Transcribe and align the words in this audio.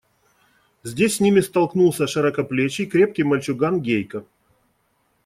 Здесь 0.81 1.17
с 1.17 1.19
ними 1.19 1.41
столкнулся 1.41 2.07
широкоплечий, 2.07 2.87
крепкий 2.87 3.21
мальчуган 3.21 3.79
Гейка. 3.83 4.23